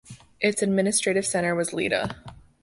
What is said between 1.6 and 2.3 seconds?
Lida.